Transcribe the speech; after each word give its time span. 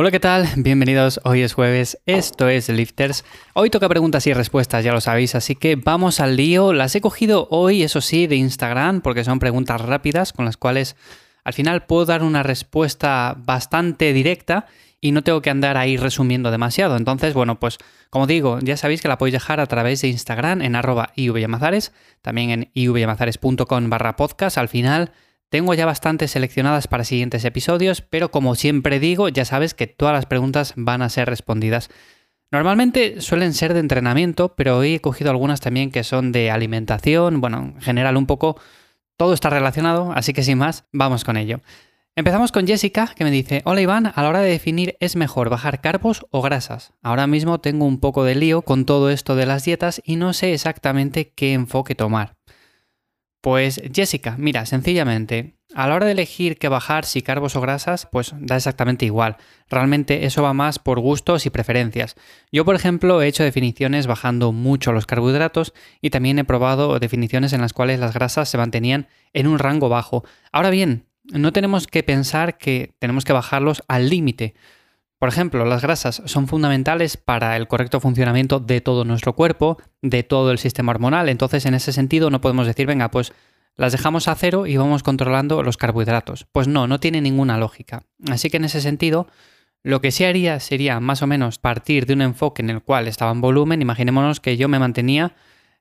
Hola, 0.00 0.12
¿qué 0.12 0.20
tal? 0.20 0.48
Bienvenidos. 0.56 1.20
Hoy 1.24 1.42
es 1.42 1.54
jueves, 1.54 1.98
esto 2.06 2.48
es 2.48 2.68
Lifters. 2.68 3.24
Hoy 3.52 3.68
toca 3.68 3.88
preguntas 3.88 4.28
y 4.28 4.32
respuestas, 4.32 4.84
ya 4.84 4.92
lo 4.92 5.00
sabéis, 5.00 5.34
así 5.34 5.56
que 5.56 5.74
vamos 5.74 6.20
al 6.20 6.36
lío. 6.36 6.72
Las 6.72 6.94
he 6.94 7.00
cogido 7.00 7.48
hoy, 7.50 7.82
eso 7.82 8.00
sí, 8.00 8.28
de 8.28 8.36
Instagram, 8.36 9.00
porque 9.00 9.24
son 9.24 9.40
preguntas 9.40 9.80
rápidas 9.80 10.32
con 10.32 10.44
las 10.44 10.56
cuales 10.56 10.94
al 11.42 11.52
final 11.52 11.84
puedo 11.86 12.04
dar 12.04 12.22
una 12.22 12.44
respuesta 12.44 13.34
bastante 13.44 14.12
directa 14.12 14.66
y 15.00 15.10
no 15.10 15.24
tengo 15.24 15.42
que 15.42 15.50
andar 15.50 15.76
ahí 15.76 15.96
resumiendo 15.96 16.52
demasiado. 16.52 16.96
Entonces, 16.96 17.34
bueno, 17.34 17.58
pues 17.58 17.78
como 18.08 18.28
digo, 18.28 18.60
ya 18.62 18.76
sabéis 18.76 19.02
que 19.02 19.08
la 19.08 19.18
podéis 19.18 19.32
dejar 19.32 19.58
a 19.58 19.66
través 19.66 20.02
de 20.02 20.08
Instagram 20.10 20.62
en 20.62 20.76
arroba 20.76 21.10
ivyamazares, 21.16 21.92
también 22.22 22.50
en 22.50 22.70
ivyamazares.com 22.72 23.90
barra 23.90 24.14
podcast. 24.14 24.58
Al 24.58 24.68
final 24.68 25.10
tengo 25.48 25.74
ya 25.74 25.86
bastantes 25.86 26.30
seleccionadas 26.32 26.88
para 26.88 27.04
siguientes 27.04 27.44
episodios, 27.44 28.02
pero 28.02 28.30
como 28.30 28.54
siempre 28.54 29.00
digo, 29.00 29.28
ya 29.28 29.44
sabes 29.44 29.74
que 29.74 29.86
todas 29.86 30.14
las 30.14 30.26
preguntas 30.26 30.74
van 30.76 31.02
a 31.02 31.08
ser 31.08 31.28
respondidas. 31.28 31.90
Normalmente 32.50 33.20
suelen 33.20 33.52
ser 33.52 33.74
de 33.74 33.80
entrenamiento, 33.80 34.54
pero 34.56 34.78
hoy 34.78 34.94
he 34.94 35.00
cogido 35.00 35.30
algunas 35.30 35.60
también 35.60 35.90
que 35.90 36.04
son 36.04 36.32
de 36.32 36.50
alimentación, 36.50 37.40
bueno, 37.40 37.74
en 37.74 37.80
general 37.80 38.16
un 38.16 38.26
poco 38.26 38.58
todo 39.16 39.34
está 39.34 39.50
relacionado, 39.50 40.12
así 40.14 40.32
que 40.32 40.42
sin 40.42 40.58
más, 40.58 40.84
vamos 40.92 41.24
con 41.24 41.36
ello. 41.36 41.60
Empezamos 42.16 42.50
con 42.50 42.66
Jessica, 42.66 43.12
que 43.14 43.24
me 43.24 43.30
dice, 43.30 43.62
hola 43.64 43.80
Iván, 43.80 44.12
a 44.14 44.22
la 44.22 44.28
hora 44.28 44.40
de 44.40 44.50
definir 44.50 44.96
es 44.98 45.14
mejor 45.14 45.50
bajar 45.50 45.80
carbos 45.80 46.26
o 46.30 46.42
grasas. 46.42 46.92
Ahora 47.02 47.26
mismo 47.26 47.60
tengo 47.60 47.84
un 47.84 48.00
poco 48.00 48.24
de 48.24 48.34
lío 48.34 48.62
con 48.62 48.86
todo 48.86 49.10
esto 49.10 49.36
de 49.36 49.46
las 49.46 49.64
dietas 49.64 50.00
y 50.04 50.16
no 50.16 50.32
sé 50.32 50.52
exactamente 50.52 51.30
qué 51.30 51.52
enfoque 51.52 51.94
tomar. 51.94 52.37
Pues 53.48 53.80
Jessica, 53.94 54.34
mira, 54.36 54.66
sencillamente, 54.66 55.54
a 55.72 55.88
la 55.88 55.94
hora 55.94 56.04
de 56.04 56.12
elegir 56.12 56.58
qué 56.58 56.68
bajar, 56.68 57.06
si 57.06 57.22
carbos 57.22 57.56
o 57.56 57.62
grasas, 57.62 58.06
pues 58.12 58.34
da 58.38 58.56
exactamente 58.56 59.06
igual. 59.06 59.38
Realmente 59.70 60.26
eso 60.26 60.42
va 60.42 60.52
más 60.52 60.78
por 60.78 61.00
gustos 61.00 61.46
y 61.46 61.50
preferencias. 61.50 62.14
Yo, 62.52 62.66
por 62.66 62.74
ejemplo, 62.74 63.22
he 63.22 63.26
hecho 63.26 63.44
definiciones 63.44 64.06
bajando 64.06 64.52
mucho 64.52 64.92
los 64.92 65.06
carbohidratos 65.06 65.72
y 66.02 66.10
también 66.10 66.38
he 66.38 66.44
probado 66.44 66.98
definiciones 66.98 67.54
en 67.54 67.62
las 67.62 67.72
cuales 67.72 67.98
las 68.00 68.12
grasas 68.12 68.50
se 68.50 68.58
mantenían 68.58 69.08
en 69.32 69.46
un 69.46 69.58
rango 69.58 69.88
bajo. 69.88 70.26
Ahora 70.52 70.68
bien, 70.68 71.06
no 71.32 71.50
tenemos 71.54 71.86
que 71.86 72.02
pensar 72.02 72.58
que 72.58 72.92
tenemos 72.98 73.24
que 73.24 73.32
bajarlos 73.32 73.82
al 73.88 74.10
límite. 74.10 74.56
Por 75.18 75.28
ejemplo, 75.28 75.64
las 75.64 75.82
grasas 75.82 76.22
son 76.26 76.46
fundamentales 76.46 77.16
para 77.16 77.56
el 77.56 77.66
correcto 77.66 77.98
funcionamiento 78.00 78.60
de 78.60 78.80
todo 78.80 79.04
nuestro 79.04 79.34
cuerpo, 79.34 79.78
de 80.00 80.22
todo 80.22 80.52
el 80.52 80.58
sistema 80.58 80.92
hormonal, 80.92 81.28
entonces 81.28 81.66
en 81.66 81.74
ese 81.74 81.92
sentido 81.92 82.30
no 82.30 82.40
podemos 82.40 82.66
decir, 82.66 82.86
venga, 82.86 83.10
pues 83.10 83.32
las 83.78 83.92
dejamos 83.92 84.28
a 84.28 84.34
cero 84.34 84.66
y 84.66 84.76
vamos 84.76 85.02
controlando 85.02 85.62
los 85.62 85.76
carbohidratos. 85.76 86.46
Pues 86.52 86.68
no, 86.68 86.86
no 86.86 87.00
tiene 87.00 87.20
ninguna 87.20 87.58
lógica. 87.58 88.02
Así 88.28 88.50
que 88.50 88.56
en 88.58 88.64
ese 88.64 88.80
sentido, 88.80 89.28
lo 89.82 90.00
que 90.00 90.10
sí 90.10 90.24
haría 90.24 90.58
sería 90.60 90.98
más 91.00 91.22
o 91.22 91.26
menos 91.26 91.58
partir 91.58 92.04
de 92.06 92.14
un 92.14 92.22
enfoque 92.22 92.62
en 92.62 92.70
el 92.70 92.82
cual 92.82 93.06
estaba 93.06 93.30
en 93.32 93.40
volumen, 93.40 93.80
imaginémonos 93.80 94.40
que 94.40 94.56
yo 94.56 94.68
me 94.68 94.80
mantenía 94.80 95.34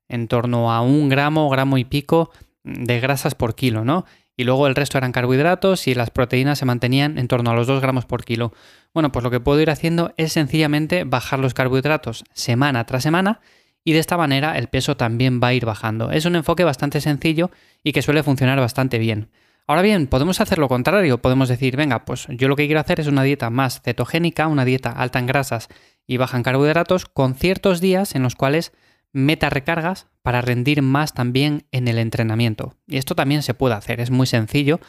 en 0.09 0.27
torno 0.27 0.71
a 0.71 0.81
un 0.81 1.09
gramo, 1.09 1.49
gramo 1.49 1.77
y 1.77 1.85
pico 1.85 2.31
de 2.63 2.99
grasas 2.99 3.35
por 3.35 3.55
kilo, 3.55 3.83
¿no? 3.83 4.05
Y 4.37 4.43
luego 4.43 4.67
el 4.67 4.75
resto 4.75 4.97
eran 4.97 5.11
carbohidratos 5.11 5.87
y 5.87 5.95
las 5.95 6.11
proteínas 6.11 6.59
se 6.59 6.65
mantenían 6.65 7.17
en 7.17 7.27
torno 7.27 7.49
a 7.49 7.55
los 7.55 7.67
2 7.67 7.81
gramos 7.81 8.05
por 8.05 8.23
kilo. 8.23 8.53
Bueno, 8.93 9.11
pues 9.11 9.23
lo 9.23 9.31
que 9.31 9.39
puedo 9.39 9.59
ir 9.59 9.71
haciendo 9.71 10.13
es 10.15 10.31
sencillamente 10.31 11.03
bajar 11.03 11.39
los 11.39 11.55
carbohidratos 11.55 12.23
semana 12.33 12.85
tras 12.85 13.03
semana 13.03 13.41
y 13.83 13.93
de 13.93 13.99
esta 13.99 14.15
manera 14.15 14.57
el 14.57 14.67
peso 14.67 14.95
también 14.95 15.41
va 15.43 15.47
a 15.47 15.53
ir 15.53 15.65
bajando. 15.65 16.11
Es 16.11 16.25
un 16.25 16.35
enfoque 16.35 16.63
bastante 16.63 17.01
sencillo 17.01 17.49
y 17.83 17.91
que 17.93 18.03
suele 18.03 18.21
funcionar 18.21 18.59
bastante 18.59 18.99
bien. 18.99 19.29
Ahora 19.65 19.81
bien, 19.81 20.07
podemos 20.07 20.39
hacer 20.39 20.59
lo 20.59 20.69
contrario, 20.69 21.21
podemos 21.21 21.49
decir, 21.49 21.75
venga, 21.75 22.05
pues 22.05 22.27
yo 22.29 22.47
lo 22.47 22.55
que 22.55 22.67
quiero 22.67 22.79
hacer 22.79 22.99
es 23.01 23.07
una 23.07 23.23
dieta 23.23 23.49
más 23.49 23.81
cetogénica, 23.81 24.47
una 24.47 24.63
dieta 24.63 24.91
alta 24.91 25.19
en 25.19 25.25
grasas 25.25 25.67
y 26.05 26.17
baja 26.17 26.37
en 26.37 26.43
carbohidratos, 26.43 27.05
con 27.05 27.35
ciertos 27.35 27.81
días 27.81 28.15
en 28.15 28.23
los 28.23 28.35
cuales 28.35 28.71
meta 29.11 29.49
recargas 29.49 30.07
para 30.27 30.41
rendir 30.41 30.81
más 30.81 31.13
también 31.13 31.67
en 31.71 31.87
el 31.87 31.97
entrenamiento. 31.97 32.73
Y 32.85 32.97
esto 32.97 33.15
también 33.15 33.43
se 33.43 33.53
puede 33.53 33.75
hacer, 33.75 34.01
es 34.01 34.11
muy 34.11 34.27
sencillo, 34.27 34.81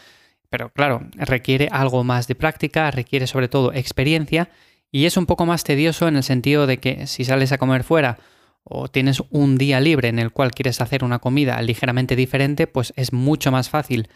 pero 0.50 0.71
claro, 0.71 1.06
requiere 1.15 1.69
algo 1.71 2.03
más 2.03 2.26
de 2.26 2.34
práctica, 2.34 2.91
requiere 2.91 3.28
sobre 3.28 3.47
todo 3.47 3.72
experiencia 3.72 4.50
y 4.91 5.04
es 5.04 5.16
un 5.16 5.26
poco 5.26 5.47
más 5.47 5.62
tedioso 5.62 6.09
en 6.09 6.16
el 6.16 6.25
sentido 6.25 6.66
de 6.66 6.78
que 6.78 7.06
si 7.06 7.25
sales 7.25 7.53
a 7.53 7.59
comer 7.59 7.84
fuera 7.84 8.19
o 8.65 8.88
tienes 8.88 9.22
un 9.31 9.59
día 9.59 9.78
libre 9.78 10.09
en 10.09 10.19
el 10.19 10.32
cual 10.32 10.50
quieres 10.50 10.81
hacer 10.81 11.04
una 11.04 11.21
comida 11.21 11.62
ligeramente 11.62 12.16
diferente, 12.16 12.66
pues 12.66 12.93
es 12.97 13.12
mucho 13.12 13.53
más 13.53 13.70
fácil 13.70 14.09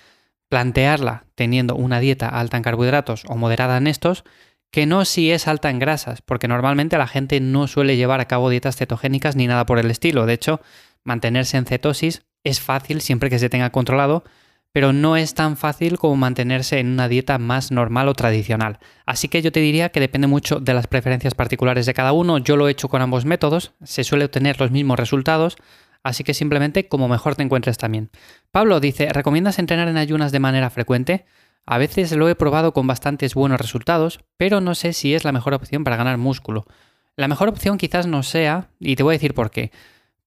plantearla 0.48 1.26
teniendo 1.36 1.76
una 1.76 2.00
dieta 2.00 2.30
alta 2.30 2.56
en 2.56 2.64
carbohidratos 2.64 3.26
o 3.28 3.36
moderada 3.36 3.76
en 3.76 3.86
estos 3.86 4.24
que 4.72 4.86
no 4.86 5.04
si 5.04 5.30
es 5.30 5.46
alta 5.46 5.70
en 5.70 5.78
grasas, 5.78 6.22
porque 6.22 6.48
normalmente 6.48 6.98
la 6.98 7.06
gente 7.06 7.38
no 7.40 7.68
suele 7.68 7.96
llevar 7.96 8.20
a 8.20 8.26
cabo 8.26 8.48
dietas 8.50 8.74
cetogénicas 8.76 9.36
ni 9.36 9.46
nada 9.46 9.66
por 9.66 9.78
el 9.78 9.90
estilo. 9.90 10.24
De 10.24 10.32
hecho, 10.32 10.62
mantenerse 11.04 11.56
en 11.56 11.66
cetosis 11.66 12.22
es 12.44 12.60
fácil 12.60 13.00
siempre 13.00 13.30
que 13.30 13.38
se 13.38 13.48
tenga 13.48 13.70
controlado, 13.70 14.24
pero 14.72 14.92
no 14.92 15.16
es 15.16 15.34
tan 15.34 15.56
fácil 15.56 15.98
como 15.98 16.16
mantenerse 16.16 16.78
en 16.78 16.88
una 16.88 17.08
dieta 17.08 17.38
más 17.38 17.70
normal 17.70 18.08
o 18.08 18.14
tradicional. 18.14 18.78
Así 19.04 19.28
que 19.28 19.42
yo 19.42 19.52
te 19.52 19.60
diría 19.60 19.90
que 19.90 20.00
depende 20.00 20.26
mucho 20.26 20.60
de 20.60 20.74
las 20.74 20.86
preferencias 20.86 21.34
particulares 21.34 21.84
de 21.84 21.94
cada 21.94 22.12
uno. 22.12 22.38
Yo 22.38 22.56
lo 22.56 22.68
he 22.68 22.72
hecho 22.72 22.88
con 22.88 23.02
ambos 23.02 23.26
métodos, 23.26 23.74
se 23.82 24.02
suele 24.02 24.24
obtener 24.24 24.58
los 24.58 24.70
mismos 24.70 24.98
resultados, 24.98 25.56
así 26.02 26.24
que 26.24 26.32
simplemente 26.32 26.88
como 26.88 27.06
mejor 27.06 27.36
te 27.36 27.42
encuentres 27.42 27.76
también. 27.76 28.10
Pablo 28.50 28.80
dice, 28.80 29.10
¿recomiendas 29.10 29.58
entrenar 29.58 29.88
en 29.88 29.98
ayunas 29.98 30.32
de 30.32 30.40
manera 30.40 30.70
frecuente? 30.70 31.26
A 31.66 31.78
veces 31.78 32.10
lo 32.12 32.28
he 32.28 32.34
probado 32.34 32.72
con 32.72 32.86
bastantes 32.86 33.34
buenos 33.34 33.60
resultados, 33.60 34.20
pero 34.36 34.60
no 34.60 34.74
sé 34.74 34.94
si 34.94 35.14
es 35.14 35.24
la 35.24 35.32
mejor 35.32 35.54
opción 35.54 35.84
para 35.84 35.96
ganar 35.96 36.16
músculo. 36.16 36.66
La 37.14 37.28
mejor 37.28 37.48
opción 37.50 37.76
quizás 37.76 38.06
no 38.06 38.22
sea, 38.22 38.70
y 38.80 38.96
te 38.96 39.02
voy 39.02 39.12
a 39.12 39.18
decir 39.18 39.34
por 39.34 39.50
qué. 39.50 39.70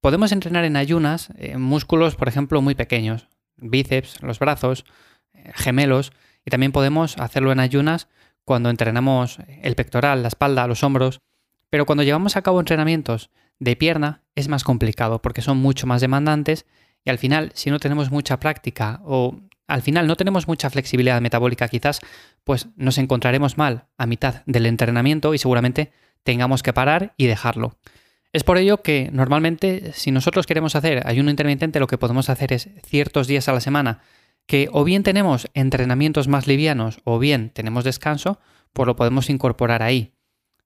Podemos 0.06 0.32
entrenar 0.32 0.66
en 0.66 0.76
ayunas 0.76 1.30
eh, 1.36 1.58
músculos, 1.58 2.16
por 2.16 2.28
ejemplo, 2.28 2.62
muy 2.62 2.76
pequeños, 2.76 3.28
bíceps, 3.58 4.22
los 4.22 4.38
brazos, 4.38 4.86
eh, 5.34 5.52
gemelos, 5.56 6.12
y 6.46 6.52
también 6.52 6.72
podemos 6.72 7.18
hacerlo 7.18 7.52
en 7.52 7.60
ayunas 7.60 8.08
cuando 8.44 8.70
entrenamos 8.70 9.40
el 9.64 9.74
pectoral, 9.74 10.22
la 10.22 10.28
espalda, 10.28 10.68
los 10.68 10.84
hombros. 10.84 11.22
Pero 11.72 11.88
cuando 11.88 12.04
llevamos 12.04 12.36
a 12.36 12.44
cabo 12.44 12.60
entrenamientos 12.60 13.32
de 13.58 13.76
pierna 13.76 14.22
es 14.36 14.48
más 14.48 14.64
complicado 14.64 15.24
porque 15.24 15.42
son 15.42 15.58
mucho 15.58 15.88
más 15.88 16.02
demandantes 16.02 16.68
y 17.04 17.10
al 17.10 17.18
final, 17.18 17.52
si 17.56 17.72
no 17.72 17.80
tenemos 17.80 18.12
mucha 18.12 18.40
práctica 18.40 19.02
o 19.06 19.40
al 19.66 19.82
final 19.82 20.06
no 20.06 20.16
tenemos 20.18 20.48
mucha 20.48 20.70
flexibilidad 20.70 21.20
metabólica 21.20 21.68
quizás, 21.68 22.00
pues 22.44 22.68
nos 22.76 23.00
encontraremos 23.00 23.58
mal 23.58 23.88
a 23.98 24.06
mitad 24.06 24.44
del 24.46 24.68
entrenamiento 24.68 25.34
y 25.34 25.40
seguramente 25.40 25.92
tengamos 26.22 26.62
que 26.62 26.74
parar 26.74 27.16
y 27.18 27.26
dejarlo. 27.26 27.76
Es 28.36 28.44
por 28.44 28.58
ello 28.58 28.82
que 28.82 29.10
normalmente 29.14 29.94
si 29.94 30.12
nosotros 30.12 30.46
queremos 30.46 30.76
hacer 30.76 31.08
ayuno 31.08 31.30
intermitente 31.30 31.80
lo 31.80 31.88
que 31.88 31.98
podemos 31.98 32.30
hacer 32.30 32.52
es 32.52 32.68
ciertos 32.86 33.28
días 33.28 33.48
a 33.48 33.54
la 33.54 33.62
semana 33.62 34.02
que 34.46 34.68
o 34.74 34.84
bien 34.84 35.04
tenemos 35.04 35.48
entrenamientos 35.54 36.28
más 36.28 36.46
livianos 36.46 37.00
o 37.06 37.18
bien 37.18 37.50
tenemos 37.52 37.86
descanso, 37.86 38.38
pues 38.74 38.88
lo 38.88 38.98
podemos 38.98 39.30
incorporar 39.30 39.82
ahí. 39.82 40.12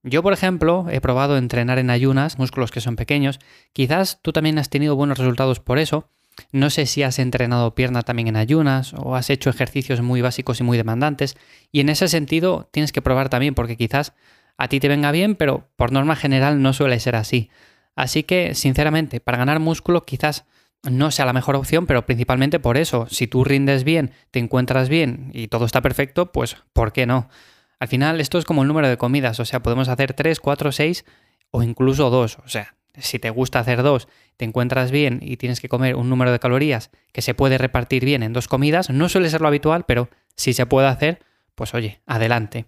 Yo, 0.02 0.24
por 0.24 0.34
ejemplo, 0.34 0.88
he 0.90 1.00
probado 1.00 1.38
entrenar 1.38 1.78
en 1.78 1.91
ayunas, 1.91 2.40
músculos 2.40 2.72
que 2.72 2.81
son 2.81 2.96
pequeños, 2.96 3.40
quizás 3.72 4.18
tú 4.24 4.34
también 4.34 4.58
has 4.58 4.72
tenido 4.72 4.96
buenos 4.96 5.19
resultados 5.19 5.59
por 5.59 5.78
eso, 5.78 6.09
no 6.52 6.72
sé 6.72 6.88
si 6.88 7.03
has 7.03 7.19
entrenado 7.19 7.75
pierna 7.75 8.02
también 8.02 8.29
en 8.29 8.35
ayunas 8.35 8.96
o 8.96 9.16
has 9.16 9.29
hecho 9.29 9.52
ejercicios 9.52 10.02
muy 10.02 10.22
básicos 10.22 10.59
y 10.59 10.63
muy 10.63 10.78
demandantes. 10.78 11.38
Y 11.72 11.81
en 11.81 11.90
ese 11.90 12.08
sentido 12.08 12.68
tienes 12.72 12.91
que 12.91 13.03
probar 13.03 13.29
también 13.29 13.53
porque 13.53 13.78
quizás 13.78 14.13
a 14.59 14.68
ti 14.68 14.81
te 14.81 14.90
venga 14.90 15.12
bien, 15.12 15.36
pero 15.36 15.70
por 15.78 15.94
norma 15.94 16.18
general 16.18 16.62
no 16.62 16.74
suele 16.74 17.00
ser 17.00 17.16
así. 17.16 17.50
Así 17.96 18.24
que, 18.24 18.53
sinceramente, 18.56 19.22
para 19.22 19.38
ganar 19.38 19.59
músculo 19.59 20.03
quizás 20.03 20.46
no 20.84 21.12
sea 21.12 21.25
la 21.25 21.34
mejor 21.34 21.56
opción, 21.56 21.88
pero 21.88 22.06
principalmente 22.06 22.59
por 22.59 22.78
eso. 22.78 23.08
Si 23.09 23.25
tú 23.25 23.46
rindes 23.46 23.86
bien, 23.86 24.12
te 24.31 24.40
encuentras 24.40 24.90
bien 24.90 25.31
y 25.34 25.47
todo 25.47 25.66
está 25.66 25.81
perfecto, 25.81 26.34
pues 26.34 26.58
¿por 26.74 26.92
qué 26.92 27.06
no? 27.06 27.30
Al 27.80 27.88
final 27.88 28.20
esto 28.20 28.38
es 28.38 28.44
como 28.44 28.62
el 28.64 28.68
número 28.68 28.90
de 28.90 28.97
comidas, 28.97 29.40
o 29.40 29.46
sea, 29.46 29.62
podemos 29.62 29.88
hacer 29.88 30.14
3, 30.14 30.41
4, 30.41 30.73
6 30.73 31.05
o 31.52 31.64
incluso 31.64 32.09
2. 32.09 32.40
O 32.44 32.50
sea, 32.50 32.76
si 32.97 33.17
te 33.17 33.29
gusta 33.29 33.59
hacer 33.59 33.82
dos, 33.82 34.09
te 34.35 34.44
encuentras 34.44 34.91
bien 34.91 35.20
y 35.22 35.38
tienes 35.38 35.62
que 35.62 35.70
comer 35.70 35.96
un 35.96 36.09
número 36.09 36.34
de 36.34 36.40
calorías 36.40 36.91
que 37.14 37.22
se 37.22 37.34
puede 37.34 37.58
repartir 37.58 38.03
bien 38.03 38.23
en 38.23 38.34
dos 38.34 38.50
comidas, 38.50 38.90
no 38.90 39.08
suele 39.08 39.29
ser 39.29 39.40
lo 39.40 39.47
habitual, 39.47 39.85
pero 39.85 40.09
si 40.35 40.52
se 40.52 40.66
puede 40.66 40.88
hacer, 40.88 41.20
pues 41.55 41.73
oye, 41.73 42.02
adelante. 42.05 42.66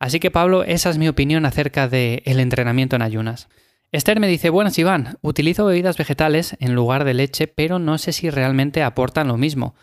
Así 0.00 0.18
que 0.18 0.30
Pablo, 0.30 0.64
esa 0.64 0.88
es 0.88 0.96
mi 0.96 1.08
opinión 1.08 1.44
acerca 1.44 1.86
del 1.86 2.40
entrenamiento 2.40 2.96
en 2.96 3.02
ayunas. 3.02 3.48
Esther 3.92 4.18
me 4.18 4.28
dice, 4.28 4.48
buenas 4.48 4.78
Iván, 4.78 5.18
utilizo 5.20 5.66
bebidas 5.66 5.98
vegetales 5.98 6.56
en 6.58 6.74
lugar 6.74 7.04
de 7.04 7.12
leche, 7.12 7.48
pero 7.48 7.78
no 7.78 7.98
sé 7.98 8.12
si 8.12 8.30
realmente 8.30 8.82
aportan 8.82 9.28
lo 9.28 9.36
mismo. 9.36 9.74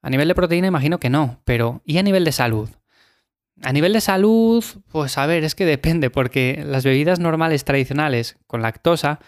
A 0.00 0.08
nivel 0.08 0.28
de 0.28 0.34
proteína 0.34 0.68
imagino 0.68 0.98
que 0.98 1.10
no, 1.10 1.42
pero 1.44 1.82
¿y 1.84 1.98
a 1.98 2.02
nivel 2.02 2.24
de 2.24 2.32
salud? 2.32 2.70
A 3.62 3.72
nivel 3.72 3.92
de 3.92 4.00
salud, 4.00 4.64
pues 4.88 5.18
a 5.18 5.26
ver, 5.26 5.44
es 5.44 5.54
que 5.54 5.66
depende, 5.66 6.08
porque 6.08 6.64
las 6.66 6.84
bebidas 6.84 7.20
normales 7.20 7.64
tradicionales 7.64 8.38
con 8.46 8.62
lactosa 8.62 9.20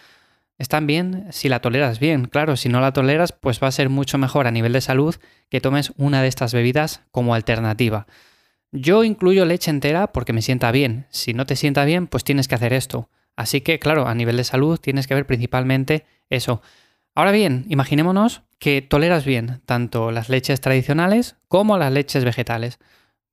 están 0.57 0.87
bien 0.87 1.27
si 1.29 1.47
la 1.47 1.61
toleras 1.61 1.99
bien. 1.99 2.25
Claro, 2.25 2.57
si 2.57 2.69
no 2.69 2.81
la 2.81 2.91
toleras, 2.91 3.33
pues 3.33 3.61
va 3.61 3.67
a 3.67 3.71
ser 3.71 3.89
mucho 3.89 4.17
mejor 4.17 4.47
a 4.47 4.51
nivel 4.51 4.73
de 4.73 4.81
salud 4.81 5.15
que 5.49 5.61
tomes 5.61 5.93
una 5.95 6.23
de 6.23 6.27
estas 6.27 6.53
bebidas 6.53 7.03
como 7.11 7.35
alternativa. 7.35 8.07
Yo 8.71 9.03
incluyo 9.03 9.45
leche 9.45 9.71
entera 9.71 10.11
porque 10.11 10.33
me 10.33 10.41
sienta 10.41 10.71
bien. 10.71 11.07
Si 11.09 11.33
no 11.33 11.45
te 11.45 11.55
sienta 11.55 11.85
bien, 11.85 12.07
pues 12.07 12.23
tienes 12.23 12.47
que 12.47 12.55
hacer 12.55 12.73
esto. 12.73 13.09
Así 13.35 13.61
que, 13.61 13.79
claro, 13.79 14.07
a 14.07 14.13
nivel 14.15 14.37
de 14.37 14.43
salud 14.43 14.79
tienes 14.79 15.07
que 15.07 15.15
ver 15.15 15.25
principalmente 15.25 16.05
eso. 16.29 16.61
Ahora 17.15 17.31
bien, 17.31 17.65
imaginémonos 17.69 18.43
que 18.59 18.81
toleras 18.81 19.25
bien 19.25 19.61
tanto 19.65 20.11
las 20.11 20.29
leches 20.29 20.61
tradicionales 20.61 21.35
como 21.47 21.77
las 21.77 21.91
leches 21.91 22.23
vegetales. 22.25 22.79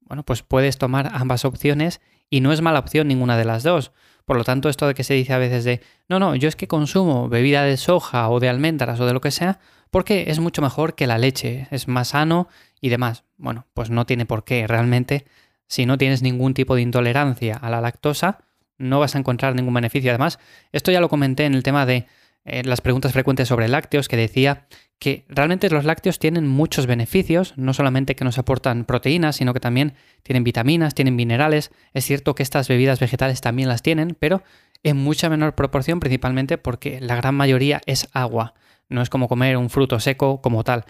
Bueno, 0.00 0.22
pues 0.22 0.42
puedes 0.42 0.78
tomar 0.78 1.10
ambas 1.12 1.44
opciones 1.44 2.00
y 2.30 2.40
no 2.40 2.52
es 2.52 2.62
mala 2.62 2.78
opción 2.78 3.08
ninguna 3.08 3.36
de 3.36 3.44
las 3.44 3.62
dos. 3.62 3.92
Por 4.24 4.36
lo 4.36 4.44
tanto, 4.44 4.68
esto 4.68 4.86
de 4.86 4.94
que 4.94 5.04
se 5.04 5.14
dice 5.14 5.32
a 5.32 5.38
veces 5.38 5.64
de, 5.64 5.80
no, 6.08 6.18
no, 6.18 6.34
yo 6.34 6.48
es 6.48 6.56
que 6.56 6.66
consumo 6.66 7.28
bebida 7.28 7.62
de 7.62 7.76
soja 7.76 8.28
o 8.28 8.40
de 8.40 8.48
almendras 8.48 8.98
o 9.00 9.06
de 9.06 9.12
lo 9.12 9.20
que 9.20 9.30
sea, 9.30 9.60
porque 9.90 10.24
es 10.28 10.40
mucho 10.40 10.62
mejor 10.62 10.94
que 10.94 11.06
la 11.06 11.18
leche, 11.18 11.68
es 11.70 11.86
más 11.88 12.08
sano 12.08 12.48
y 12.80 12.88
demás. 12.88 13.24
Bueno, 13.36 13.66
pues 13.74 13.90
no 13.90 14.06
tiene 14.06 14.26
por 14.26 14.44
qué. 14.44 14.66
Realmente, 14.66 15.26
si 15.66 15.86
no 15.86 15.98
tienes 15.98 16.22
ningún 16.22 16.54
tipo 16.54 16.74
de 16.74 16.82
intolerancia 16.82 17.56
a 17.56 17.70
la 17.70 17.80
lactosa, 17.80 18.38
no 18.78 19.00
vas 19.00 19.14
a 19.14 19.18
encontrar 19.18 19.54
ningún 19.54 19.74
beneficio. 19.74 20.10
Además, 20.10 20.38
esto 20.72 20.92
ya 20.92 21.00
lo 21.00 21.08
comenté 21.08 21.44
en 21.44 21.54
el 21.54 21.62
tema 21.62 21.86
de 21.86 22.06
eh, 22.44 22.62
las 22.64 22.80
preguntas 22.80 23.12
frecuentes 23.12 23.48
sobre 23.48 23.68
lácteos, 23.68 24.06
que 24.06 24.16
decía 24.16 24.66
que 24.98 25.24
realmente 25.28 25.68
los 25.68 25.84
lácteos 25.84 26.18
tienen 26.18 26.46
muchos 26.46 26.86
beneficios, 26.86 27.54
no 27.56 27.74
solamente 27.74 28.14
que 28.14 28.24
nos 28.24 28.38
aportan 28.38 28.84
proteínas, 28.84 29.36
sino 29.36 29.52
que 29.52 29.60
también 29.60 29.94
tienen 30.22 30.44
vitaminas, 30.44 30.94
tienen 30.94 31.16
minerales. 31.16 31.72
Es 31.92 32.04
cierto 32.04 32.34
que 32.34 32.44
estas 32.44 32.68
bebidas 32.68 33.00
vegetales 33.00 33.40
también 33.40 33.68
las 33.68 33.82
tienen, 33.82 34.16
pero 34.18 34.42
en 34.84 34.96
mucha 34.96 35.28
menor 35.28 35.56
proporción, 35.56 35.98
principalmente 35.98 36.56
porque 36.56 37.00
la 37.00 37.16
gran 37.16 37.34
mayoría 37.34 37.80
es 37.86 38.08
agua. 38.12 38.54
No 38.88 39.02
es 39.02 39.10
como 39.10 39.26
comer 39.26 39.56
un 39.56 39.68
fruto 39.68 39.98
seco 39.98 40.40
como 40.40 40.62
tal. 40.62 40.84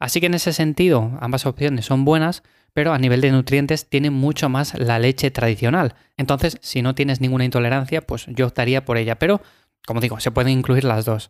Así 0.00 0.18
que 0.18 0.26
en 0.26 0.34
ese 0.34 0.52
sentido, 0.52 1.16
ambas 1.20 1.46
opciones 1.46 1.84
son 1.84 2.04
buenas, 2.04 2.42
pero 2.72 2.92
a 2.92 2.98
nivel 2.98 3.20
de 3.20 3.30
nutrientes 3.30 3.88
tiene 3.88 4.10
mucho 4.10 4.48
más 4.48 4.76
la 4.78 4.98
leche 4.98 5.30
tradicional. 5.30 5.94
Entonces, 6.16 6.58
si 6.62 6.82
no 6.82 6.94
tienes 6.94 7.20
ninguna 7.20 7.44
intolerancia, 7.44 8.00
pues 8.00 8.26
yo 8.28 8.46
optaría 8.46 8.84
por 8.84 8.96
ella. 8.96 9.18
Pero, 9.18 9.42
como 9.86 10.00
digo, 10.00 10.18
se 10.18 10.30
pueden 10.30 10.52
incluir 10.58 10.84
las 10.84 11.04
dos. 11.04 11.28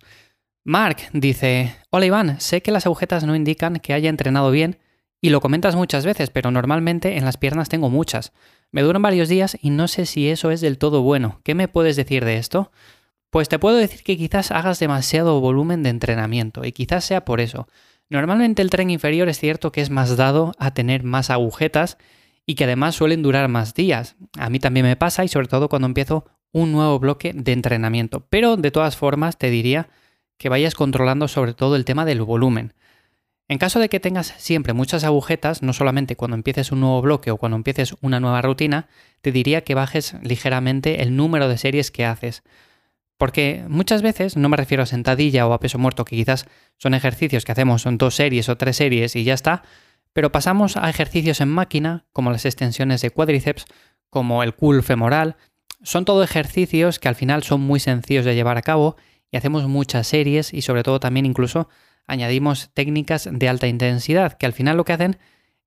Mark 0.63 0.99
dice, 1.13 1.75
hola 1.91 2.07
Iván, 2.07 2.41
sé 2.41 2.63
que 2.63 2.71
las 2.71 2.87
agujetas 2.87 3.25
no 3.25 3.35
indican 3.35 3.81
que 3.81 3.93
haya 3.93 4.09
entrenado 4.09 4.51
bien 4.51 4.79
y 5.21 5.31
lo 5.31 5.41
comentas 5.41 5.75
muchas 5.75 6.07
veces, 6.07 6.31
pero 6.31 6.51
normalmente 6.51 7.17
en 7.17 7.25
las 7.25 7.39
piernas 7.39 7.69
tengo 7.69 7.91
muchas. 7.91 8.33
Me 8.71 8.83
duran 8.83 9.03
varios 9.03 9.29
días 9.29 9.57
y 9.61 9.71
no 9.71 9.89
sé 9.89 10.07
si 10.07 10.29
eso 10.29 10.51
es 10.51 10.61
del 10.61 10.79
todo 10.79 11.03
bueno. 11.03 11.41
¿Qué 11.45 11.55
me 11.55 11.67
puedes 11.67 11.97
decir 11.97 12.25
de 12.25 12.37
esto? 12.37 12.71
Pues 13.31 13.49
te 13.49 13.59
puedo 13.59 13.77
decir 13.77 14.03
que 14.03 14.17
quizás 14.17 14.51
hagas 14.51 14.79
demasiado 14.79 15.41
volumen 15.41 15.83
de 15.83 15.91
entrenamiento 15.91 16.65
y 16.65 16.73
quizás 16.73 17.05
sea 17.05 17.25
por 17.25 17.41
eso. 17.41 17.67
Normalmente 18.11 18.61
el 18.61 18.71
tren 18.71 18.91
inferior 18.91 19.29
es 19.29 19.39
cierto 19.39 19.71
que 19.71 19.81
es 19.81 19.89
más 19.89 20.17
dado 20.17 20.53
a 20.59 20.75
tener 20.75 21.05
más 21.05 21.31
agujetas 21.31 21.97
y 22.45 22.57
que 22.57 22.65
además 22.65 22.97
suelen 22.97 23.23
durar 23.23 23.49
más 23.49 23.73
días. 23.75 24.17
A 24.37 24.51
mí 24.51 24.59
también 24.59 24.85
me 24.85 24.97
pasa 24.97 25.25
y 25.25 25.29
sobre 25.29 25.47
todo 25.47 25.69
cuando 25.69 25.87
empiezo 25.87 26.27
un 26.53 26.73
nuevo 26.73 26.99
bloque 26.99 27.33
de 27.33 27.53
entrenamiento. 27.53 28.27
Pero 28.29 28.57
de 28.57 28.73
todas 28.73 28.97
formas 28.97 29.39
te 29.39 29.49
diría 29.49 29.89
que 30.39 30.49
vayas 30.49 30.75
controlando 30.75 31.29
sobre 31.29 31.55
todo 31.55 31.77
el 31.77 31.85
tema 31.85 32.05
del 32.05 32.23
volumen. 32.23 32.75
En 33.47 33.59
caso 33.59 33.79
de 33.79 33.89
que 33.89 34.01
tengas 34.01 34.35
siempre 34.39 34.73
muchas 34.73 35.05
agujetas, 35.05 35.63
no 35.63 35.73
solamente 35.73 36.17
cuando 36.17 36.37
empieces 36.37 36.73
un 36.73 36.81
nuevo 36.81 37.03
bloque 37.03 37.31
o 37.31 37.37
cuando 37.37 37.57
empieces 37.57 37.95
una 38.01 38.19
nueva 38.19 38.43
rutina, 38.43 38.89
te 39.21 39.33
diría 39.33 39.63
que 39.63 39.75
bajes 39.75 40.15
ligeramente 40.23 41.03
el 41.03 41.15
número 41.15 41.49
de 41.49 41.59
series 41.59 41.91
que 41.91 42.05
haces. 42.05 42.43
Porque 43.21 43.67
muchas 43.69 44.01
veces, 44.01 44.39
no 44.39 44.49
me 44.49 44.57
refiero 44.57 44.83
a 44.83 44.87
sentadilla 44.87 45.47
o 45.47 45.53
a 45.53 45.61
peso 45.61 45.77
muerto, 45.77 46.07
que 46.07 46.17
quizás 46.17 46.47
son 46.79 46.95
ejercicios 46.95 47.45
que 47.45 47.53
hacemos, 47.53 47.83
son 47.83 47.99
dos 47.99 48.15
series 48.15 48.49
o 48.49 48.57
tres 48.57 48.77
series 48.77 49.15
y 49.15 49.25
ya 49.25 49.35
está, 49.35 49.63
pero 50.15 50.33
pasamos 50.33 50.79
a 50.79 50.89
ejercicios 50.89 51.43
en 51.43 51.51
máquina, 51.51 52.07
como 52.15 52.31
las 52.31 52.47
extensiones 52.47 53.03
de 53.03 53.11
cuádriceps, 53.11 53.67
como 54.09 54.43
el 54.43 54.55
cool 54.55 54.83
femoral. 54.83 55.37
Son 55.83 56.07
todo 56.07 56.25
ejercicios 56.25 56.99
que 56.99 57.09
al 57.09 57.15
final 57.15 57.43
son 57.43 57.61
muy 57.61 57.79
sencillos 57.79 58.25
de 58.25 58.35
llevar 58.35 58.57
a 58.57 58.63
cabo 58.63 58.97
y 59.31 59.37
hacemos 59.37 59.69
muchas 59.69 60.07
series 60.07 60.55
y 60.55 60.63
sobre 60.63 60.83
todo 60.83 60.99
también 60.99 61.27
incluso 61.27 61.69
añadimos 62.07 62.71
técnicas 62.73 63.29
de 63.31 63.49
alta 63.51 63.67
intensidad, 63.67 64.39
que 64.39 64.47
al 64.47 64.55
final 64.55 64.79
lo 64.79 64.87
que 64.87 64.95
hacen 64.95 65.19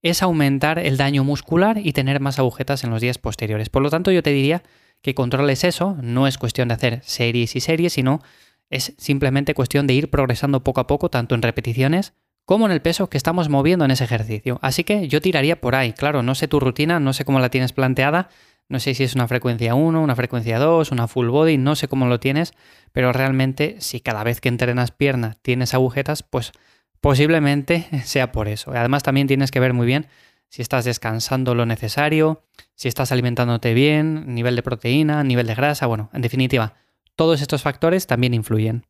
es 0.01 0.23
aumentar 0.23 0.79
el 0.79 0.97
daño 0.97 1.23
muscular 1.23 1.77
y 1.77 1.93
tener 1.93 2.19
más 2.19 2.39
agujetas 2.39 2.83
en 2.83 2.89
los 2.89 2.99
días 2.99 3.19
posteriores. 3.19 3.69
Por 3.69 3.83
lo 3.83 3.91
tanto, 3.91 4.09
yo 4.09 4.23
te 4.23 4.31
diría 4.31 4.63
que 5.03 5.13
controles 5.13 5.63
eso, 5.63 5.97
no 6.01 6.25
es 6.25 6.39
cuestión 6.39 6.69
de 6.69 6.73
hacer 6.73 7.01
series 7.03 7.55
y 7.55 7.59
series, 7.59 7.93
sino 7.93 8.21
es 8.69 8.95
simplemente 8.97 9.53
cuestión 9.53 9.85
de 9.85 9.93
ir 9.93 10.09
progresando 10.09 10.63
poco 10.63 10.81
a 10.81 10.87
poco, 10.87 11.09
tanto 11.09 11.35
en 11.35 11.43
repeticiones 11.43 12.13
como 12.45 12.65
en 12.65 12.71
el 12.71 12.81
peso 12.81 13.09
que 13.09 13.17
estamos 13.17 13.49
moviendo 13.49 13.85
en 13.85 13.91
ese 13.91 14.05
ejercicio. 14.05 14.59
Así 14.61 14.83
que 14.83 15.07
yo 15.07 15.21
tiraría 15.21 15.61
por 15.61 15.75
ahí, 15.75 15.93
claro, 15.93 16.23
no 16.23 16.35
sé 16.35 16.47
tu 16.47 16.59
rutina, 16.59 16.99
no 16.99 17.13
sé 17.13 17.25
cómo 17.25 17.39
la 17.39 17.49
tienes 17.49 17.73
planteada, 17.73 18.29
no 18.69 18.79
sé 18.79 18.93
si 18.93 19.03
es 19.03 19.13
una 19.13 19.27
frecuencia 19.27 19.75
1, 19.75 20.01
una 20.01 20.15
frecuencia 20.15 20.57
2, 20.57 20.91
una 20.91 21.07
full 21.07 21.27
body, 21.27 21.57
no 21.57 21.75
sé 21.75 21.87
cómo 21.87 22.07
lo 22.07 22.19
tienes, 22.19 22.53
pero 22.93 23.11
realmente 23.11 23.75
si 23.79 23.99
cada 23.99 24.23
vez 24.23 24.41
que 24.41 24.49
entrenas 24.49 24.91
pierna 24.91 25.35
tienes 25.41 25.73
agujetas, 25.73 26.23
pues 26.23 26.53
posiblemente 27.01 27.87
sea 28.05 28.31
por 28.31 28.47
eso. 28.47 28.71
Además 28.71 29.03
también 29.03 29.27
tienes 29.27 29.51
que 29.51 29.59
ver 29.59 29.73
muy 29.73 29.85
bien 29.85 30.07
si 30.49 30.61
estás 30.61 30.85
descansando 30.85 31.55
lo 31.55 31.65
necesario, 31.65 32.43
si 32.75 32.87
estás 32.87 33.11
alimentándote 33.11 33.73
bien, 33.73 34.33
nivel 34.33 34.55
de 34.55 34.63
proteína, 34.63 35.23
nivel 35.23 35.47
de 35.47 35.55
grasa, 35.55 35.85
bueno, 35.87 36.09
en 36.13 36.21
definitiva, 36.21 36.75
todos 37.15 37.41
estos 37.41 37.61
factores 37.61 38.07
también 38.07 38.33
influyen. 38.33 38.85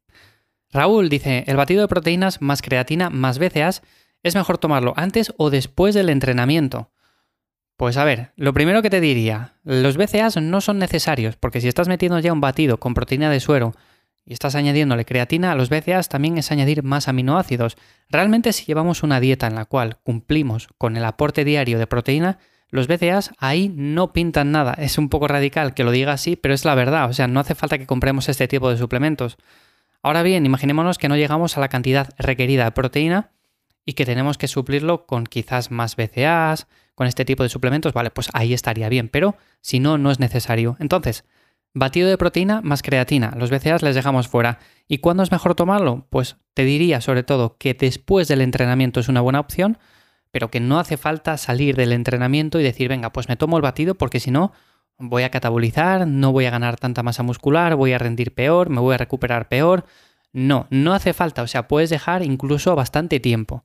Raúl 0.72 1.10
dice, 1.10 1.44
el 1.48 1.56
batido 1.56 1.82
de 1.82 1.88
proteínas 1.88 2.42
más 2.42 2.62
creatina 2.62 3.10
más 3.10 3.38
BCAAs 3.38 3.84
es 4.24 4.36
mejor 4.36 4.58
tomarlo 4.58 4.94
antes 4.96 5.34
o 5.38 5.50
después 5.50 5.94
del 5.94 6.10
entrenamiento. 6.10 6.92
Pues 7.78 7.98
a 7.98 8.04
ver, 8.04 8.32
lo 8.36 8.54
primero 8.54 8.82
que 8.82 8.90
te 8.90 9.02
diría, 9.02 9.56
los 9.64 9.98
BCAAs 9.98 10.38
no 10.38 10.62
son 10.62 10.80
necesarios, 10.80 11.36
porque 11.36 11.62
si 11.62 11.68
estás 11.68 11.88
metiendo 11.88 12.20
ya 12.20 12.34
un 12.34 12.42
batido 12.42 12.80
con 12.80 12.94
proteína 12.94 13.30
de 13.30 13.40
suero 13.40 13.74
y 14.26 14.34
estás 14.34 14.56
añadiéndole 14.56 15.06
creatina 15.06 15.52
a 15.52 15.56
los 15.56 15.70
BCAAs, 15.70 16.10
también 16.10 16.38
es 16.38 16.52
añadir 16.52 16.84
más 16.84 17.08
aminoácidos. 17.08 17.78
Realmente 18.10 18.54
si 18.54 18.66
llevamos 18.66 19.04
una 19.04 19.20
dieta 19.20 19.48
en 19.48 19.56
la 19.56 19.66
cual 19.66 19.98
cumplimos 20.04 20.70
con 20.78 20.96
el 20.98 21.06
aporte 21.06 21.44
diario 21.44 21.80
de 21.80 21.88
proteína, 21.88 22.40
los 22.70 22.88
BCAAs 22.88 23.32
ahí 23.38 23.72
no 23.76 24.14
pintan 24.14 24.52
nada. 24.52 24.74
Es 24.74 24.98
un 24.98 25.10
poco 25.10 25.28
radical 25.28 25.74
que 25.74 25.84
lo 25.84 25.92
diga 25.92 26.14
así, 26.14 26.36
pero 26.36 26.54
es 26.54 26.66
la 26.66 26.74
verdad. 26.74 27.10
O 27.10 27.14
sea, 27.14 27.28
no 27.28 27.40
hace 27.40 27.54
falta 27.54 27.78
que 27.78 27.86
compremos 27.86 28.30
este 28.30 28.48
tipo 28.48 28.70
de 28.70 28.78
suplementos. 28.78 29.38
Ahora 30.02 30.24
bien, 30.24 30.46
imaginémonos 30.46 30.98
que 30.98 31.08
no 31.08 31.16
llegamos 31.16 31.56
a 31.56 31.60
la 31.60 31.70
cantidad 31.70 32.10
requerida 32.18 32.66
de 32.66 32.72
proteína 32.72 33.32
y 33.86 33.94
que 33.94 34.06
tenemos 34.06 34.38
que 34.38 34.48
suplirlo 34.48 35.06
con 35.06 35.26
quizás 35.26 35.70
más 35.70 35.96
BCAAs, 35.96 36.68
con 36.96 37.08
este 37.08 37.26
tipo 37.26 37.44
de 37.44 37.50
suplementos. 37.50 37.94
Vale, 37.94 38.10
pues 38.10 38.30
ahí 38.34 38.54
estaría 38.54 38.90
bien, 38.90 39.10
pero 39.10 39.36
si 39.62 39.80
no, 39.80 39.98
no 39.98 40.10
es 40.10 40.20
necesario. 40.20 40.76
Entonces, 40.80 41.26
Batido 41.76 42.08
de 42.08 42.20
proteína 42.20 42.62
más 42.62 42.84
creatina. 42.84 43.34
Los 43.36 43.50
BCAAs 43.50 43.82
les 43.82 43.96
dejamos 43.96 44.28
fuera. 44.28 44.60
¿Y 44.88 45.00
cuándo 45.00 45.24
es 45.24 45.32
mejor 45.32 45.56
tomarlo? 45.56 46.06
Pues 46.12 46.38
te 46.54 46.66
diría 46.66 47.02
sobre 47.02 47.24
todo 47.24 47.58
que 47.58 47.74
después 47.74 48.28
del 48.28 48.42
entrenamiento 48.42 49.00
es 49.00 49.10
una 49.10 49.22
buena 49.22 49.40
opción, 49.40 49.80
pero 50.30 50.52
que 50.52 50.60
no 50.60 50.80
hace 50.80 50.98
falta 50.98 51.36
salir 51.38 51.76
del 51.76 51.92
entrenamiento 51.92 52.60
y 52.60 52.64
decir, 52.64 52.90
venga, 52.90 53.12
pues 53.12 53.28
me 53.28 53.38
tomo 53.38 53.58
el 53.58 53.64
batido 53.64 53.96
porque 53.96 54.20
si 54.20 54.30
no 54.30 54.52
voy 55.00 55.24
a 55.24 55.32
catabolizar, 55.32 56.06
no 56.06 56.32
voy 56.32 56.46
a 56.46 56.52
ganar 56.52 56.78
tanta 56.78 57.02
masa 57.02 57.24
muscular, 57.24 57.76
voy 57.76 57.94
a 57.94 57.98
rendir 57.98 58.36
peor, 58.36 58.70
me 58.70 58.80
voy 58.80 58.94
a 58.94 59.00
recuperar 59.00 59.50
peor. 59.50 59.86
No, 60.32 60.68
no 60.70 60.94
hace 60.94 61.14
falta, 61.14 61.42
o 61.42 61.48
sea, 61.48 61.68
puedes 61.68 61.90
dejar 61.90 62.22
incluso 62.22 62.76
bastante 62.76 63.20
tiempo. 63.20 63.64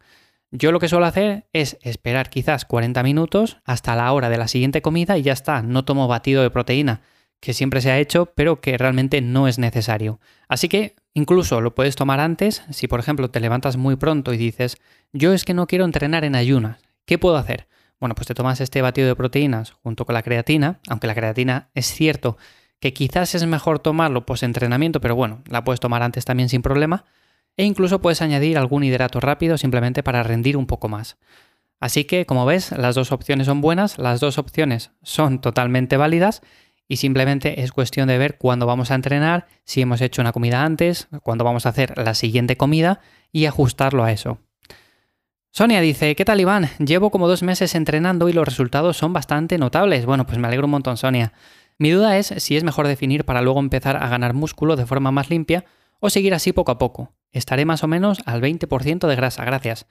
Yo 0.50 0.72
lo 0.72 0.80
que 0.80 0.88
suelo 0.88 1.04
hacer 1.04 1.46
es 1.52 1.76
esperar 1.82 2.30
quizás 2.30 2.64
40 2.64 3.02
minutos 3.02 3.58
hasta 3.64 3.94
la 3.96 4.10
hora 4.12 4.30
de 4.30 4.38
la 4.38 4.48
siguiente 4.48 4.80
comida 4.80 5.18
y 5.18 5.22
ya 5.22 5.34
está, 5.34 5.60
no 5.60 5.84
tomo 5.84 6.08
batido 6.08 6.42
de 6.42 6.48
proteína 6.48 7.02
que 7.40 7.54
siempre 7.54 7.80
se 7.80 7.90
ha 7.90 7.99
hecho, 7.99 8.26
pero 8.35 8.61
que 8.61 8.76
realmente 8.76 9.21
no 9.21 9.49
es 9.49 9.59
necesario. 9.59 10.21
Así 10.49 10.68
que 10.68 10.97
incluso 11.14 11.61
lo 11.61 11.75
puedes 11.75 11.97
tomar 11.97 12.21
antes, 12.21 12.62
si 12.71 12.88
por 12.88 13.00
ejemplo 13.00 13.30
te 13.30 13.40
levantas 13.40 13.76
muy 13.76 13.97
pronto 13.97 14.33
y 14.33 14.37
dices, 14.37 14.76
yo 15.12 15.33
es 15.33 15.45
que 15.45 15.54
no 15.54 15.66
quiero 15.66 15.85
entrenar 15.85 16.25
en 16.25 16.35
ayunas, 16.35 16.80
¿qué 17.04 17.18
puedo 17.18 17.37
hacer? 17.37 17.68
Bueno, 18.00 18.14
pues 18.14 18.28
te 18.28 18.35
tomas 18.35 18.61
este 18.61 18.83
batido 18.83 19.09
de 19.09 19.16
proteínas 19.16 19.73
junto 19.83 20.04
con 20.04 20.14
la 20.14 20.23
creatina, 20.23 20.80
aunque 20.88 21.07
la 21.07 21.14
creatina 21.14 21.71
es 21.75 21.87
cierto 21.87 22.37
que 22.80 22.92
quizás 22.92 23.35
es 23.35 23.45
mejor 23.47 23.80
tomarlo 23.80 24.25
post 24.25 24.45
entrenamiento, 24.45 25.00
pero 25.00 25.16
bueno, 25.16 25.42
la 25.49 25.64
puedes 25.64 25.80
tomar 25.80 26.02
antes 26.02 26.25
también 26.25 26.49
sin 26.49 26.62
problema, 26.62 27.04
e 27.57 27.64
incluso 27.64 28.00
puedes 28.00 28.23
añadir 28.23 28.57
algún 28.57 28.85
hidrato 28.85 29.18
rápido 29.21 29.59
simplemente 29.59 30.04
para 30.04 30.23
rendir 30.23 30.57
un 30.57 30.66
poco 30.66 30.88
más. 30.88 31.16
Así 31.80 32.04
que, 32.04 32.26
como 32.26 32.47
ves, 32.47 32.73
las 32.73 32.95
dos 32.95 33.11
opciones 33.12 33.47
son 33.47 33.61
buenas, 33.61 33.99
las 33.99 34.21
dos 34.21 34.38
opciones 34.38 34.92
son 35.02 35.40
totalmente 35.40 35.97
válidas 35.97 36.42
y 36.88 36.97
simplemente 36.97 37.62
es 37.62 37.71
cuestión 37.71 38.09
de 38.09 38.18
ver 38.18 38.38
cuándo 38.38 38.66
vamos 38.66 38.90
a 38.90 38.95
entrenar, 38.95 39.47
si 39.64 39.83
hemos 39.83 40.00
hecho 40.00 40.23
una 40.23 40.33
comida 40.33 40.64
antes, 40.64 41.09
cuándo 41.23 41.45
vamos 41.45 41.66
a 41.66 41.68
hacer 41.68 41.97
la 41.99 42.14
siguiente 42.14 42.57
comida 42.57 43.00
y 43.30 43.45
ajustarlo 43.45 44.02
a 44.02 44.11
eso. 44.11 44.38
Sonia 45.50 45.80
dice, 45.80 46.16
¿qué 46.16 46.25
tal 46.25 46.40
Iván? 46.40 46.71
Llevo 46.78 47.11
como 47.11 47.28
dos 47.28 47.42
meses 47.42 47.75
entrenando 47.75 48.28
y 48.28 48.33
los 48.33 48.47
resultados 48.47 48.97
son 48.97 49.12
bastante 49.12 49.59
notables. 49.59 50.07
Bueno, 50.07 50.26
pues 50.26 50.38
me 50.38 50.47
alegro 50.47 50.66
un 50.66 50.73
montón, 50.73 50.97
Sonia. 50.97 51.33
Mi 51.78 51.90
duda 51.90 52.16
es 52.16 52.35
si 52.38 52.57
es 52.57 52.64
mejor 52.64 52.87
definir 52.87 53.25
para 53.25 53.42
luego 53.42 53.61
empezar 53.61 53.97
a 53.97 54.09
ganar 54.09 54.35
músculo 54.35 54.76
de 54.76 54.87
forma 54.87 55.11
más 55.11 55.30
limpia 55.30 55.64
o 56.00 56.11
seguir 56.11 56.35
así 56.35 56.52
poco 56.52 56.73
a 56.73 56.78
poco. 56.78 57.12
Estaré 57.33 57.64
más 57.64 57.83
o 57.85 57.88
menos 57.88 58.18
al 58.25 58.40
20% 58.40 59.07
de 59.07 59.16
grasa, 59.16 59.45
gracias. 59.45 59.87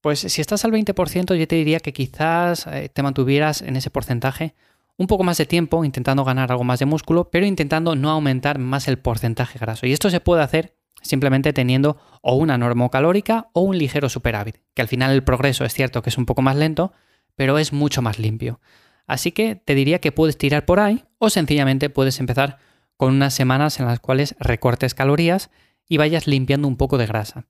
Pues 0.00 0.20
si 0.20 0.40
estás 0.40 0.64
al 0.64 0.72
20%, 0.72 1.34
yo 1.34 1.48
te 1.48 1.56
diría 1.56 1.80
que 1.80 1.92
quizás 1.92 2.66
eh, 2.68 2.88
te 2.88 3.02
mantuvieras 3.02 3.62
en 3.62 3.76
ese 3.76 3.90
porcentaje 3.90 4.54
un 4.98 5.06
poco 5.06 5.24
más 5.24 5.38
de 5.38 5.46
tiempo 5.46 5.84
intentando 5.84 6.24
ganar 6.24 6.50
algo 6.50 6.64
más 6.64 6.80
de 6.80 6.86
músculo, 6.86 7.30
pero 7.30 7.46
intentando 7.46 7.94
no 7.94 8.10
aumentar 8.10 8.58
más 8.58 8.88
el 8.88 8.98
porcentaje 8.98 9.58
graso. 9.58 9.86
Y 9.86 9.92
esto 9.92 10.10
se 10.10 10.20
puede 10.20 10.42
hacer 10.42 10.74
simplemente 11.00 11.52
teniendo 11.52 11.96
o 12.20 12.34
una 12.34 12.58
normocalórica 12.58 13.48
o 13.52 13.60
un 13.60 13.78
ligero 13.78 14.08
superávit, 14.08 14.58
que 14.74 14.82
al 14.82 14.88
final 14.88 15.12
el 15.12 15.22
progreso 15.22 15.64
es 15.64 15.72
cierto 15.72 16.02
que 16.02 16.10
es 16.10 16.18
un 16.18 16.26
poco 16.26 16.42
más 16.42 16.56
lento, 16.56 16.92
pero 17.36 17.58
es 17.58 17.72
mucho 17.72 18.02
más 18.02 18.18
limpio. 18.18 18.60
Así 19.06 19.30
que 19.30 19.54
te 19.54 19.76
diría 19.76 20.00
que 20.00 20.12
puedes 20.12 20.36
tirar 20.36 20.66
por 20.66 20.80
ahí 20.80 21.04
o 21.18 21.30
sencillamente 21.30 21.88
puedes 21.88 22.18
empezar 22.18 22.58
con 22.96 23.14
unas 23.14 23.32
semanas 23.32 23.78
en 23.78 23.86
las 23.86 24.00
cuales 24.00 24.34
recortes 24.40 24.94
calorías 24.94 25.50
y 25.88 25.96
vayas 25.96 26.26
limpiando 26.26 26.66
un 26.66 26.76
poco 26.76 26.98
de 26.98 27.06
grasa. 27.06 27.46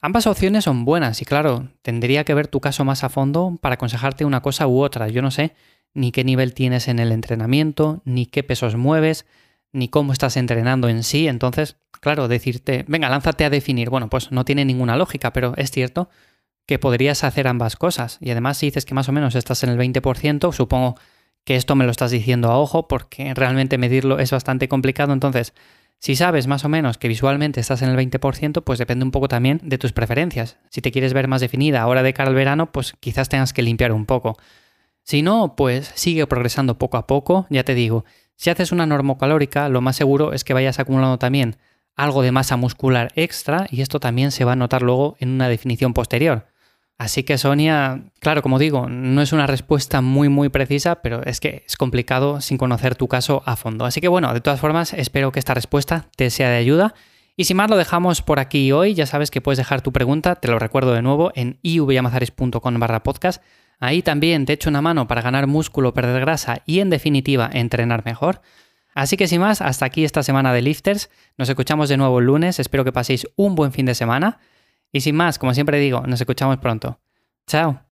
Ambas 0.00 0.26
opciones 0.26 0.64
son 0.64 0.84
buenas 0.84 1.20
y 1.20 1.24
claro, 1.24 1.68
tendría 1.82 2.24
que 2.24 2.34
ver 2.34 2.48
tu 2.48 2.60
caso 2.60 2.84
más 2.84 3.04
a 3.04 3.10
fondo 3.10 3.58
para 3.60 3.74
aconsejarte 3.74 4.24
una 4.24 4.40
cosa 4.40 4.66
u 4.66 4.80
otra. 4.80 5.08
Yo 5.08 5.20
no 5.20 5.30
sé 5.30 5.54
ni 5.96 6.12
qué 6.12 6.22
nivel 6.22 6.54
tienes 6.54 6.88
en 6.88 6.98
el 6.98 7.10
entrenamiento, 7.10 8.02
ni 8.04 8.26
qué 8.26 8.42
pesos 8.44 8.76
mueves, 8.76 9.26
ni 9.72 9.88
cómo 9.88 10.12
estás 10.12 10.36
entrenando 10.36 10.88
en 10.88 11.02
sí. 11.02 11.26
Entonces, 11.26 11.76
claro, 12.00 12.28
decirte, 12.28 12.84
venga, 12.86 13.08
lánzate 13.08 13.44
a 13.44 13.50
definir. 13.50 13.90
Bueno, 13.90 14.08
pues 14.08 14.30
no 14.30 14.44
tiene 14.44 14.64
ninguna 14.64 14.96
lógica, 14.96 15.32
pero 15.32 15.54
es 15.56 15.70
cierto 15.70 16.08
que 16.66 16.78
podrías 16.78 17.24
hacer 17.24 17.48
ambas 17.48 17.76
cosas. 17.76 18.18
Y 18.20 18.30
además, 18.30 18.58
si 18.58 18.66
dices 18.66 18.84
que 18.84 18.94
más 18.94 19.08
o 19.08 19.12
menos 19.12 19.34
estás 19.34 19.62
en 19.62 19.70
el 19.70 19.78
20%, 19.78 20.52
supongo 20.52 20.96
que 21.44 21.56
esto 21.56 21.76
me 21.76 21.84
lo 21.84 21.92
estás 21.92 22.10
diciendo 22.10 22.50
a 22.50 22.58
ojo, 22.58 22.88
porque 22.88 23.32
realmente 23.34 23.78
medirlo 23.78 24.18
es 24.18 24.32
bastante 24.32 24.68
complicado. 24.68 25.12
Entonces, 25.12 25.54
si 25.98 26.16
sabes 26.16 26.46
más 26.46 26.64
o 26.64 26.68
menos 26.68 26.98
que 26.98 27.08
visualmente 27.08 27.60
estás 27.60 27.82
en 27.82 27.88
el 27.88 27.96
20%, 27.96 28.64
pues 28.64 28.78
depende 28.78 29.04
un 29.04 29.12
poco 29.12 29.28
también 29.28 29.60
de 29.62 29.78
tus 29.78 29.92
preferencias. 29.92 30.58
Si 30.70 30.82
te 30.82 30.90
quieres 30.90 31.14
ver 31.14 31.28
más 31.28 31.40
definida 31.40 31.80
ahora 31.80 32.02
de 32.02 32.12
cara 32.12 32.28
al 32.28 32.34
verano, 32.34 32.72
pues 32.72 32.94
quizás 33.00 33.28
tengas 33.28 33.52
que 33.52 33.62
limpiar 33.62 33.92
un 33.92 34.04
poco. 34.06 34.36
Si 35.06 35.22
no, 35.22 35.54
pues 35.54 35.92
sigue 35.94 36.26
progresando 36.26 36.78
poco 36.78 36.96
a 36.96 37.06
poco, 37.06 37.46
ya 37.48 37.62
te 37.62 37.76
digo, 37.76 38.04
si 38.34 38.50
haces 38.50 38.72
una 38.72 38.86
normocalórica, 38.86 39.68
lo 39.68 39.80
más 39.80 39.94
seguro 39.94 40.32
es 40.32 40.42
que 40.42 40.52
vayas 40.52 40.80
acumulando 40.80 41.16
también 41.16 41.58
algo 41.94 42.22
de 42.22 42.32
masa 42.32 42.56
muscular 42.56 43.12
extra 43.14 43.68
y 43.70 43.82
esto 43.82 44.00
también 44.00 44.32
se 44.32 44.44
va 44.44 44.54
a 44.54 44.56
notar 44.56 44.82
luego 44.82 45.16
en 45.20 45.28
una 45.28 45.48
definición 45.48 45.94
posterior. 45.94 46.48
Así 46.98 47.22
que 47.22 47.38
Sonia, 47.38 48.10
claro, 48.18 48.42
como 48.42 48.58
digo, 48.58 48.88
no 48.88 49.22
es 49.22 49.32
una 49.32 49.46
respuesta 49.46 50.00
muy 50.00 50.28
muy 50.28 50.48
precisa, 50.48 50.96
pero 51.02 51.22
es 51.22 51.38
que 51.38 51.62
es 51.68 51.76
complicado 51.76 52.40
sin 52.40 52.58
conocer 52.58 52.96
tu 52.96 53.06
caso 53.06 53.44
a 53.46 53.54
fondo. 53.54 53.84
Así 53.84 54.00
que 54.00 54.08
bueno, 54.08 54.34
de 54.34 54.40
todas 54.40 54.58
formas, 54.58 54.92
espero 54.92 55.30
que 55.30 55.38
esta 55.38 55.54
respuesta 55.54 56.08
te 56.16 56.30
sea 56.30 56.50
de 56.50 56.56
ayuda. 56.56 56.94
Y 57.36 57.44
sin 57.44 57.58
más, 57.58 57.70
lo 57.70 57.76
dejamos 57.76 58.22
por 58.22 58.40
aquí 58.40 58.72
hoy. 58.72 58.94
Ya 58.94 59.06
sabes 59.06 59.30
que 59.30 59.40
puedes 59.40 59.58
dejar 59.58 59.82
tu 59.82 59.92
pregunta, 59.92 60.34
te 60.34 60.48
lo 60.48 60.58
recuerdo 60.58 60.94
de 60.94 61.02
nuevo, 61.02 61.30
en 61.36 61.60
ivyamazares.com 61.62 62.80
barra 62.80 63.04
podcast. 63.04 63.40
Ahí 63.78 64.02
también 64.02 64.46
te 64.46 64.54
echo 64.54 64.70
una 64.70 64.80
mano 64.80 65.06
para 65.06 65.22
ganar 65.22 65.46
músculo, 65.46 65.94
perder 65.94 66.20
grasa 66.20 66.62
y 66.66 66.80
en 66.80 66.90
definitiva 66.90 67.50
entrenar 67.52 68.04
mejor. 68.04 68.40
Así 68.94 69.18
que 69.18 69.28
sin 69.28 69.40
más, 69.42 69.60
hasta 69.60 69.84
aquí 69.84 70.04
esta 70.04 70.22
semana 70.22 70.54
de 70.54 70.62
Lifters. 70.62 71.10
Nos 71.36 71.50
escuchamos 71.50 71.90
de 71.90 71.98
nuevo 71.98 72.18
el 72.18 72.26
lunes. 72.26 72.58
Espero 72.58 72.84
que 72.84 72.92
paséis 72.92 73.26
un 73.36 73.54
buen 73.54 73.72
fin 73.72 73.84
de 73.84 73.94
semana. 73.94 74.38
Y 74.90 75.02
sin 75.02 75.14
más, 75.14 75.38
como 75.38 75.52
siempre 75.52 75.78
digo, 75.78 76.00
nos 76.06 76.20
escuchamos 76.20 76.56
pronto. 76.58 76.98
Chao. 77.46 77.85